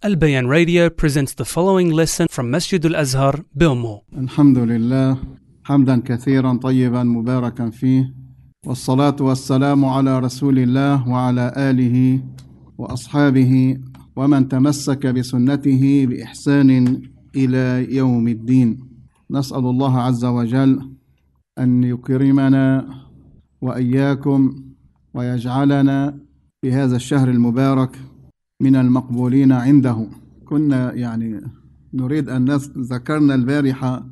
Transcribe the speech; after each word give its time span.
Al 0.00 0.14
Bayan 0.14 0.46
Radio 0.46 0.90
presents 0.90 1.34
the 1.34 1.44
following 1.44 1.90
lesson 1.90 2.28
from 2.30 2.52
Masjid 2.52 2.84
Al 2.86 2.94
Azhar, 2.94 3.44
Bilmo. 3.56 4.02
الحمد 4.18 4.58
لله 4.58 5.18
حمدا 5.64 6.00
كثيرا 6.00 6.56
طيبا 6.56 7.02
مباركا 7.02 7.70
فيه 7.70 8.14
والصلاة 8.66 9.16
والسلام 9.20 9.84
على 9.84 10.18
رسول 10.18 10.58
الله 10.58 11.08
وعلى 11.08 11.52
آله 11.56 12.20
وأصحابه 12.78 13.78
ومن 14.16 14.48
تمسك 14.48 15.06
بسنته 15.06 16.06
بإحسان 16.06 17.02
إلى 17.36 17.96
يوم 17.96 18.28
الدين 18.28 18.78
نسأل 19.30 19.58
الله 19.66 20.00
عز 20.00 20.24
وجل 20.24 20.90
أن 21.58 21.84
يكرمنا 21.84 22.88
وإياكم 23.60 24.54
ويجعلنا 25.14 26.18
في 26.62 26.72
هذا 26.72 26.96
الشهر 26.96 27.28
المبارك 27.30 27.98
من 28.60 28.76
المقبولين 28.76 29.52
عنده. 29.52 30.08
كنا 30.44 30.92
يعني 30.92 31.40
نريد 31.94 32.28
أن 32.28 32.50
ذكرنا 32.78 33.34
البارحة 33.34 34.06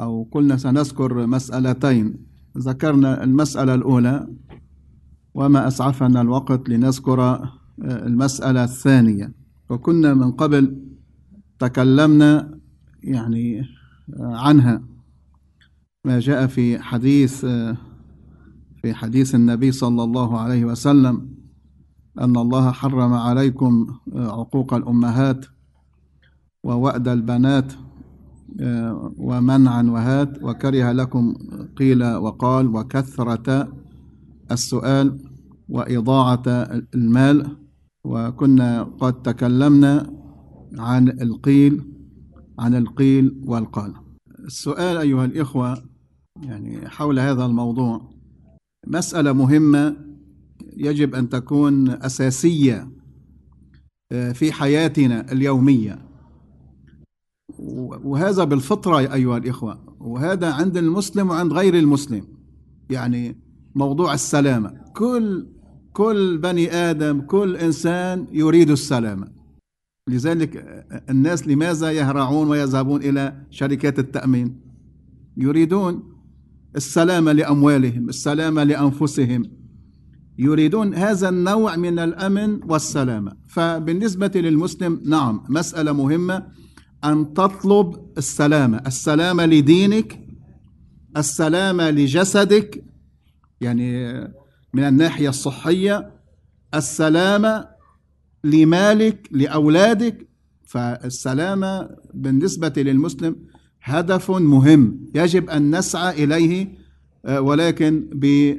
أو 0.00 0.28
قلنا 0.32 0.56
سنذكر 0.56 1.26
مسألتين. 1.26 2.16
ذكرنا 2.58 3.24
المسألة 3.24 3.74
الأولى 3.74 4.28
وما 5.34 5.68
أسعفنا 5.68 6.20
الوقت 6.20 6.68
لنذكر 6.68 7.20
آه، 7.20 7.50
المسألة 7.82 8.64
الثانية. 8.64 9.32
وكنا 9.70 10.14
من 10.14 10.32
قبل 10.32 10.82
تكلمنا 11.58 12.58
يعني 13.02 13.60
آه، 13.60 14.36
عنها. 14.36 14.82
ما 16.04 16.20
جاء 16.20 16.46
في 16.46 16.78
حديث 16.78 17.44
آه، 17.44 17.76
في 18.82 18.94
حديث 18.94 19.34
النبي 19.34 19.72
صلى 19.72 20.02
الله 20.04 20.40
عليه 20.40 20.64
وسلم 20.64 21.36
أن 22.20 22.36
الله 22.36 22.70
حرم 22.70 23.12
عليكم 23.12 23.86
آه، 24.14 24.40
عقوق 24.40 24.74
الأمهات 24.74 25.46
ووأد 26.64 27.08
البنات 27.08 27.72
آه، 28.60 29.12
ومنعا 29.18 29.82
وهات 29.82 30.42
وكره 30.42 30.92
لكم 30.92 31.34
قيل 31.76 32.04
وقال 32.04 32.66
وكثرة 32.66 33.68
السؤال 34.50 35.18
وإضاعة 35.68 36.42
المال. 36.94 37.56
وكنا 38.04 38.82
قد 38.82 39.22
تكلمنا 39.22 40.12
عن 40.78 41.08
القيل 41.08 41.84
عن 42.58 42.74
القيل 42.74 43.42
والقال. 43.46 43.94
السؤال 44.44 44.96
أيها 44.96 45.24
الإخوة 45.24 45.82
يعني 46.42 46.88
حول 46.88 47.18
هذا 47.18 47.44
الموضوع 47.44 48.10
مسألة 48.86 49.32
مهمة 49.32 49.96
يجب 50.76 51.14
أن 51.14 51.28
تكون 51.28 51.90
أساسية 51.90 52.88
آه، 54.12 54.32
في 54.32 54.52
حياتنا 54.52 55.32
اليومية. 55.32 56.06
وهذا 58.04 58.44
بالفطرة 58.44 58.98
أيها 58.98 59.36
الإخوة 59.36 59.96
وهذا 60.00 60.52
عند 60.52 60.76
المسلم 60.76 61.30
وعند 61.30 61.52
غير 61.52 61.74
المسلم. 61.74 62.24
يعني 62.90 63.36
موضوع 63.74 64.14
السلامة. 64.14 64.80
كل 64.96 65.46
كل 65.92 66.38
بني 66.38 66.72
آدم 66.72 67.20
كل 67.20 67.56
إنسان 67.56 68.26
يريد 68.32 68.70
السلامة. 68.70 69.28
لذلك 70.08 70.84
الناس 71.10 71.48
لماذا 71.48 71.92
يهرعون 71.92 72.48
ويذهبون 72.48 73.02
إلى 73.02 73.42
شركات 73.50 73.98
التأمين؟ 73.98 74.60
يريدون 75.36 76.02
السلامة 76.76 77.32
لأموالهم 77.32 78.08
السلامة 78.08 78.64
لأنفسهم. 78.64 79.42
يريدون 80.38 80.94
هذا 80.94 81.28
النوع 81.28 81.76
من 81.76 81.98
الأمن 81.98 82.60
والسلامة. 82.68 83.32
فبالنسبة 83.48 84.30
للمسلم 84.34 85.00
نعم 85.04 85.44
مسألة 85.48 85.92
مهمة 85.92 86.46
أن 87.04 87.34
تطلب 87.34 87.96
السلامة. 88.18 88.82
السلامة 88.86 89.46
لدينك 89.46 90.20
السلامة 91.16 91.90
لجسدك 91.90 92.84
يعني 93.60 94.12
من 94.74 94.82
الناحية 94.82 95.28
الصحية 95.28 96.10
السلامة 96.74 97.68
لمالك 98.44 99.28
لأولادك. 99.32 100.26
فالسلامة 100.68 101.88
بالنسبة 102.14 102.72
للمسلم 102.76 103.36
هدف 103.82 104.30
مهم. 104.30 105.00
يجب 105.14 105.50
أن 105.50 105.78
نسعى 105.78 106.24
إليه 106.24 106.86
ولكن 107.38 108.08
ب- 108.14 108.56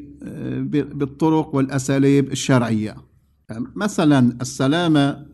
بالطرق 0.94 1.56
والأساليب 1.56 2.32
الشرعية. 2.32 2.96
مثلا 3.76 4.38
السلامة 4.42 5.26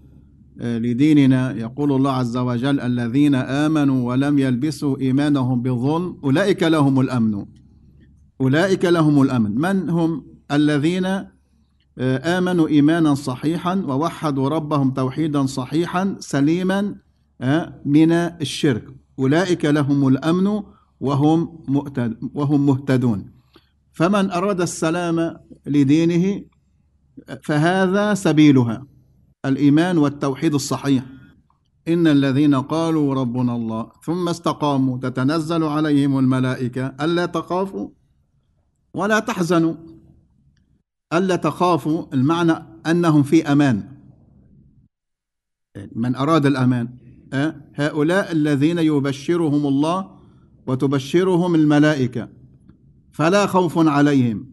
آه، 0.61 0.77
لديننا 0.77 1.57
يقول 1.57 1.91
الله 1.91 2.11
عز 2.11 2.37
وجل 2.37 2.79
الذين 2.79 3.35
آمنوا 3.35 4.09
ولم 4.09 4.39
يلبسوا 4.39 4.99
إيمانهم 5.01 5.61
بالظلم 5.61 6.17
أولئك 6.23 6.63
لهم 6.63 6.99
الأمن. 6.99 7.45
أولئك 8.41 8.85
لهم 8.85 9.21
الأمن. 9.21 9.55
من 9.61 9.89
هم؟ 9.89 10.25
الذين 10.51 11.05
آه، 11.05 12.37
آمنوا 12.37 12.67
إيمانا 12.67 13.13
صحيحا 13.13 13.75
ووحدوا 13.75 14.49
ربهم 14.49 14.91
توحيدا 14.91 15.45
صحيحا 15.45 16.15
سليما 16.19 16.95
آه، 17.41 17.81
من 17.85 18.11
الشرك. 18.11 18.85
أولئك 19.19 19.65
لهم 19.65 20.07
الأمن 20.07 20.61
وهم 20.99 21.63
وهم 22.33 22.65
مهتدون. 22.65 23.33
فمن 23.93 24.31
أراد 24.31 24.61
السلام 24.61 25.37
لدينه 25.65 26.43
فهذا 27.43 28.13
سبيلها 28.13 28.85
الإيمان 29.45 29.97
والتوحيد 29.97 30.53
الصحيح. 30.53 31.03
إن 31.87 32.07
الذين 32.07 32.55
قالوا 32.55 33.13
ربنا 33.13 33.55
الله 33.55 33.91
ثم 34.05 34.29
استقاموا 34.29 34.97
تتنزل 34.97 35.63
عليهم 35.63 36.19
الملائكة 36.19 36.87
ألا 37.01 37.25
تخافوا 37.25 37.89
ولا 38.93 39.19
تحزنوا. 39.19 39.75
ألا 41.13 41.35
تخافوا 41.35 42.05
المعنى 42.13 42.53
أنهم 42.87 43.23
في 43.23 43.51
أمان. 43.51 43.93
من 45.95 46.15
أراد 46.15 46.45
الأمان 46.45 46.97
أه؟ 47.33 47.55
هؤلاء 47.75 48.31
الذين 48.31 48.79
يبشرهم 48.79 49.67
الله 49.67 50.19
وتبشرهم 50.67 51.55
الملائكة. 51.55 52.42
فلا 53.13 53.45
خوف 53.45 53.87
عليهم 53.87 54.45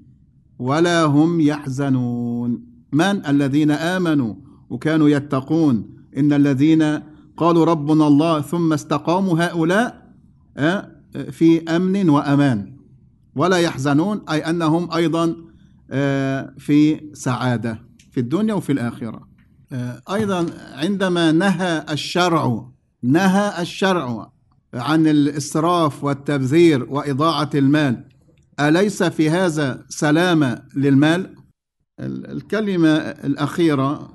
ولا 0.58 1.04
هم 1.04 1.40
يحزنون. 1.40 2.70
من 2.92 3.26
الذين 3.26 3.70
آمنوا 3.70 4.34
وكانوا 4.70 5.08
يتقون؟ 5.08 5.90
إن 6.16 6.32
الذين 6.32 7.00
قالوا 7.36 7.64
ربنا 7.64 8.06
الله 8.06 8.40
ثم 8.40 8.72
استقاموا 8.72 9.44
هؤلاء 9.44 10.10
أه؟ 10.56 10.88
في 11.30 11.62
أمن 11.62 12.08
وأمان. 12.10 12.76
ولا 13.36 13.56
يحزنون 13.56 14.20
أي 14.30 14.38
أنهم 14.38 14.92
أيضا 14.92 15.36
آه، 15.90 16.54
في 16.58 17.00
سعادة 17.12 17.82
في 18.10 18.20
الدنيا 18.20 18.54
وفي 18.54 18.72
الآخرة. 18.72 19.28
آه، 19.72 20.02
أيضا 20.12 20.46
عندما 20.72 21.32
نهى 21.32 21.84
الشرع 21.90 22.70
نهى 23.02 23.62
الشرع 23.62 24.32
عن 24.74 25.06
الإسراف 25.06 26.04
والتبذير 26.04 26.86
وإضاعة 26.90 27.50
المال 27.54 28.09
أليس 28.68 29.02
في 29.02 29.30
هذا 29.30 29.84
سلامة 29.88 30.62
للمال؟ 30.76 31.34
ال- 32.00 32.30
الكلمة 32.30 32.88
الأخيرة 32.98 34.10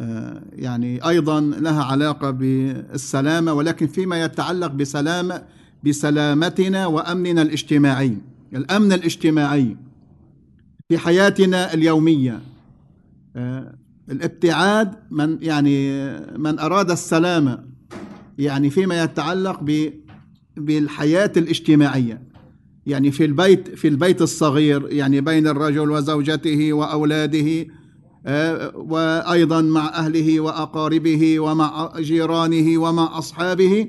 آه، 0.00 0.42
يعني 0.52 1.08
أيضا 1.08 1.40
لها 1.40 1.84
علاقة 1.84 2.30
بالسلامة 2.30 3.52
ولكن 3.52 3.86
فيما 3.86 4.22
يتعلق 4.24 4.66
بسلامة 4.72 5.42
بسلامتنا 5.84 6.86
وأمننا 6.86 7.42
الاجتماعي 7.42 8.18
الأمن 8.54 8.92
الاجتماعي 8.92 9.76
في 10.88 10.98
حياتنا 10.98 11.74
اليومية 11.74 12.40
آه، 13.36 13.74
الابتعاد 14.10 14.94
من 15.10 15.38
يعني 15.42 16.08
من 16.38 16.58
أراد 16.58 16.90
السلامة 16.90 17.64
يعني 18.38 18.70
فيما 18.70 19.02
يتعلق 19.02 19.60
بالحياة 20.56 21.32
الاجتماعية 21.36 22.22
يعني 22.86 23.10
في 23.10 23.24
البيت 23.24 23.68
في 23.68 23.88
البيت 23.88 24.22
الصغير 24.22 24.92
يعني 24.92 25.20
بين 25.20 25.46
الرجل 25.46 25.90
وزوجته 25.90 26.72
وأولاده 26.72 27.66
آه، 28.26 28.72
وأيضا 28.76 29.60
مع 29.60 29.88
أهله 29.88 30.40
وأقاربه 30.40 31.40
ومع 31.40 31.92
جيرانه 31.98 32.78
ومع 32.78 33.18
أصحابه. 33.18 33.88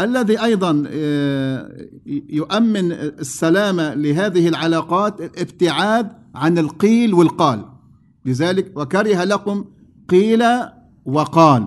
الذي 0.00 0.42
أيضا 0.42 0.84
آه، 0.86 1.86
يؤمن 2.28 2.92
السلامة 2.92 3.94
لهذه 3.94 4.48
العلاقات 4.48 5.20
الابتعاد 5.20 6.12
عن 6.34 6.58
القيل 6.58 7.14
والقال. 7.14 7.64
لذلك 8.24 8.72
وكره 8.76 9.24
لكم 9.24 9.64
قيل 10.08 10.44
وقال. 11.04 11.66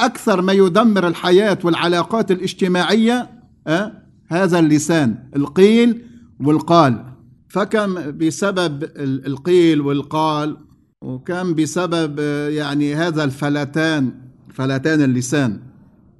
أكثر 0.00 0.42
ما 0.42 0.52
يدمر 0.52 1.08
الحياة 1.08 1.58
والعلاقات 1.64 2.30
الاجتماعية 2.30 3.30
آه، 3.66 3.99
هذا 4.30 4.58
اللسان 4.58 5.18
القيل 5.36 6.02
والقال. 6.40 7.04
فكم 7.48 7.94
بسبب 7.94 8.82
ال- 8.84 9.26
القيل 9.26 9.80
والقال 9.80 10.56
وكم 11.02 11.54
بسبب 11.54 12.18
يعني 12.48 12.94
هذا 12.94 13.24
الفلتان 13.24 14.12
فلتان 14.48 15.02
اللسان. 15.02 15.60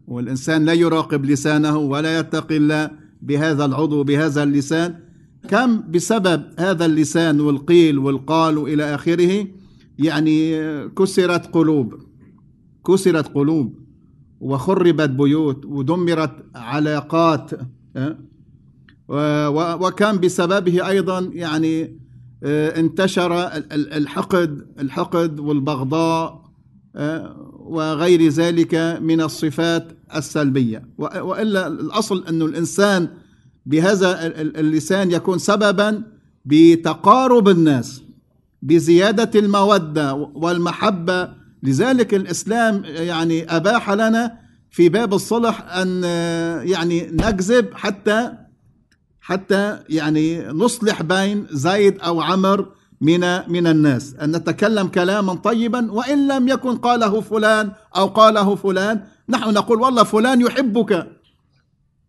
والإنسان 0.09 0.65
لا 0.65 0.73
يراقب 0.73 1.25
لسانه 1.25 1.77
ولا 1.79 2.19
يتقي 2.19 2.57
الله 2.57 2.91
بهذا 3.23 3.65
العضو 3.65 4.05
بهذا 4.05 4.43
اللسان. 4.43 4.95
كم 5.49 5.83
بسبب 5.91 6.43
هذا 6.59 6.87
اللسان 6.87 7.41
والقيل 7.41 7.99
والقال 7.99 8.59
إلى 8.59 8.95
آخره؟ 8.95 9.47
يعني 9.99 10.59
كسرت 10.89 11.47
قلوب 11.55 11.95
كسرت 12.87 13.29
قلوب 13.35 13.75
وخربت 14.41 15.11
بيوت 15.11 15.65
ودمرت 15.65 16.33
علاقات 16.55 17.51
وكان 19.81 20.21
بسببه 20.21 20.89
أيضا 20.89 21.31
يعني 21.33 22.01
انتشر 22.45 23.47
الحقد 23.73 24.67
الحقد 24.81 25.41
والبغضاء 25.41 26.51
وغير 27.59 28.29
ذلك 28.29 28.75
من 29.03 29.21
الصفات 29.21 29.93
السلبية. 30.17 30.89
وإلا 30.99 31.67
الأصل 31.67 32.25
أن 32.27 32.43
الإنسان 32.43 33.09
بهذا 33.67 34.27
اللسان 34.41 35.11
يكون 35.11 35.39
سببا 35.39 36.03
بتقارب 36.45 37.49
الناس 37.49 38.03
بزيادة 38.63 39.41
المودة 39.41 40.15
والمحبة. 40.15 41.29
لذلك 41.63 42.15
الإسلام 42.15 42.83
يعني 42.85 43.57
أباح 43.57 43.91
لنا 43.91 44.39
في 44.71 44.89
باب 44.89 45.15
الصلح 45.15 45.77
أن 45.77 46.05
يعني 46.65 47.11
نكذب 47.13 47.75
حتى 47.75 48.33
حتى 49.21 49.79
يعني 49.89 50.43
نصلح 50.49 51.03
بين 51.03 51.47
زيد 51.51 52.01
أو 52.01 52.21
عمر 52.21 52.67
من 53.01 53.21
من 53.53 53.67
الناس. 53.67 54.15
أن 54.15 54.37
نتكلم 54.37 54.87
كلاما 54.87 55.35
طيبا 55.35 55.93
وإن 55.93 56.29
لم 56.29 56.49
يكن 56.49 56.77
قاله 56.77 57.21
فلان 57.21 57.73
أو 57.97 58.07
قاله 58.07 58.55
فلان 58.55 59.01
نحن 59.29 59.55
نقول 59.55 59.81
والله 59.81 60.03
فلان 60.03 60.41
يحبك. 60.41 61.07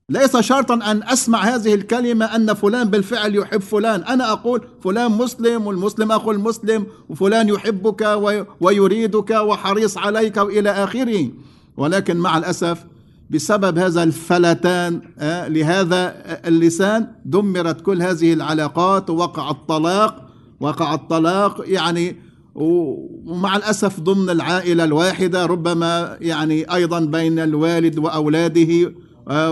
ليس 0.09 0.37
شرطا 0.37 0.73
أن 0.73 1.03
أسمع 1.03 1.39
هذه 1.39 1.73
الكلمة 1.73 2.25
أن 2.25 2.53
فلان 2.53 2.89
بالفعل 2.89 3.35
يحب 3.35 3.61
فلان. 3.61 4.03
أنا 4.03 4.31
أقول 4.31 4.61
فلان 4.83 5.11
مسلم 5.11 5.67
والمسلم 5.67 6.11
أخو 6.11 6.31
المسلم 6.31 6.85
وفلان 7.09 7.49
يحبك 7.49 8.19
ويريدك 8.61 9.29
وحريص 9.29 9.97
عليك 9.97 10.37
وإلى 10.37 10.69
آخره. 10.69 11.29
ولكن 11.77 12.17
مع 12.17 12.37
الأسف 12.37 12.85
بسبب 13.29 13.77
هذا 13.77 14.03
الفلتان 14.03 15.01
لهذا 15.47 16.15
اللسان 16.47 17.07
دمرت 17.25 17.81
كل 17.81 18.01
هذه 18.01 18.33
العلاقات 18.33 19.09
ووقع 19.09 19.49
الطلاق 19.51 20.29
وقع 20.59 20.93
الطلاق 20.93 21.63
يعني 21.65 22.15
ومع 22.55 23.55
الأسف 23.55 23.99
ضمن 23.99 24.29
العائلة 24.29 24.83
الواحدة 24.83 25.45
ربما 25.45 26.17
يعني 26.21 26.73
أيضا 26.73 26.99
بين 26.99 27.39
الوالد 27.39 27.99
وأولاده 27.99 28.93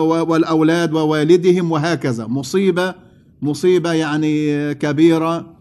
والأولاد 0.01 0.93
ووالدهم 0.93 1.71
وهكذا. 1.71 2.25
مصيبة 2.27 2.95
مصيبة 3.41 3.93
يعني 3.93 4.73
كبيرة 4.73 5.55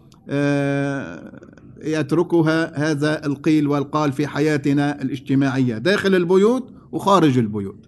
يتركها 1.83 2.91
هذا 2.91 3.25
القيل 3.25 3.67
والقال 3.67 4.11
في 4.11 4.27
حياتنا 4.27 5.01
الاجتماعية 5.01 5.77
داخل 5.77 6.15
البيوت 6.15 6.73
وخارج 6.91 7.37
البيوت. 7.37 7.85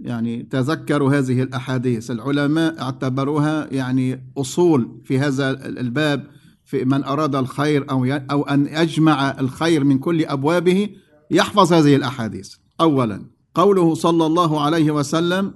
يعني 0.00 0.42
تذكروا 0.42 1.18
هذه 1.18 1.42
الأحاديث 1.42 2.10
العلماء 2.10 2.82
اعتبروها 2.82 3.68
يعني 3.74 4.32
أصول 4.36 5.00
في 5.04 5.18
هذا 5.18 5.66
الباب 5.66 6.26
في 6.64 6.84
من 6.84 7.04
أراد 7.04 7.34
الخير 7.34 7.90
أو 7.90 8.04
أو 8.04 8.42
أن 8.42 8.66
يجمع 8.66 9.40
الخير 9.40 9.84
من 9.84 9.98
كل 9.98 10.24
أبوابه 10.24 10.88
يحفظ 11.30 11.72
هذه 11.72 11.96
الأحاديث. 11.96 12.54
أولا 12.80 13.22
قوله 13.54 13.94
صلى 13.94 14.26
الله 14.26 14.60
عليه 14.60 14.90
وسلم 14.90 15.54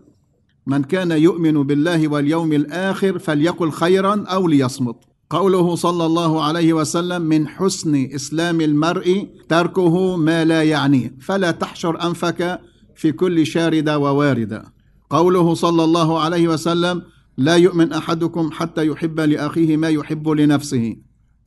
من 0.67 0.83
كان 0.83 1.11
يؤمن 1.11 1.63
بالله 1.63 2.09
واليوم 2.09 2.53
الآخر 2.53 3.19
فليقل 3.19 3.71
خيرا 3.71 4.25
أو 4.27 4.49
ليصمت. 4.49 4.97
قوله 5.33 5.75
صلى 5.75 6.07
الله 6.07 6.43
عليه 6.43 6.73
وسلم 6.73 7.23
من 7.23 7.49
حسن 7.49 8.09
إسلام 8.15 8.61
المرء 8.61 9.29
تركه 9.49 10.17
ما 10.17 10.45
لا 10.45 10.63
يعنيه 10.63 11.17
فلا 11.21 11.51
تحشر 11.51 12.07
أنفك 12.07 12.61
في 12.97 13.13
كل 13.13 13.47
شاردة 13.47 13.99
وواردة 13.99 14.65
قوله 15.11 15.55
صلى 15.55 15.85
الله 15.85 16.21
عليه 16.21 16.49
وسلم 16.49 17.03
لا 17.37 17.57
يؤمن 17.57 17.93
أحدكم 17.93 18.51
حتى 18.53 18.87
يحب 18.87 19.21
لأخيه 19.21 19.77
ما 19.77 19.89
يحب 19.89 20.29
لنفسه. 20.29 20.97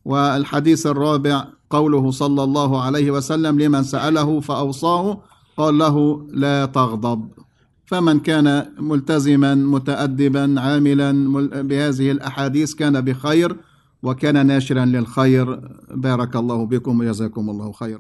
والحديث 0.06 0.88
الرابع 0.88 1.46
قوله 1.70 2.12
صلى 2.12 2.44
الله 2.44 2.82
عليه 2.82 3.12
وسلم 3.12 3.60
لمن 3.60 3.84
سأله 3.84 4.40
فأوصاه 4.40 5.22
قال 5.58 5.78
له 5.78 6.28
لا 6.34 6.66
تغضب. 6.66 7.30
فمن 7.86 8.20
كان 8.20 8.66
ملتزما 8.80 9.56
متأدبا 9.56 10.62
عاملا 10.62 11.12
بهذه 11.62 12.12
الأحاديث 12.12 12.74
كان 12.74 13.02
بخير. 13.02 13.56
وكان 14.06 14.46
ناشرا 14.46 14.86
للخير. 14.86 15.60
بارك 15.92 16.36
الله 16.36 16.66
بكم 16.66 17.00
وجزاكم 17.00 17.50
الله 17.50 17.72
خيرا. 17.72 17.94